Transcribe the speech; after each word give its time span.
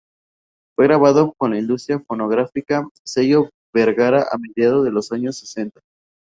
Fue 0.75 0.87
grabado 0.87 1.31
con 1.37 1.51
la 1.51 1.59
industria 1.59 1.99
fonográfica 1.99 2.87
Sello 3.05 3.51
Vergara 3.71 4.25
a 4.31 4.37
mediados 4.39 4.83
de 4.83 4.89
los 4.89 5.11
años 5.11 5.37
sesenta. 5.37 5.79